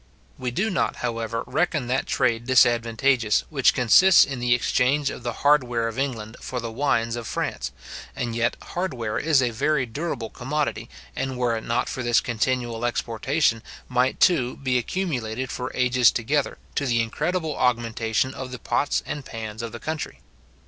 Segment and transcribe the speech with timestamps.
[0.39, 5.31] We do not, however, reckon that trade disadvantageous, which consists in the exchange of the
[5.45, 7.71] hardware of England for the wines of France,
[8.15, 12.83] and yet hardware is a very durable commodity, and were it not for this continual
[12.83, 19.03] exportation, might too be accumulated for ages together, to the incredible augmentation of the pots
[19.05, 20.19] and pans of the country.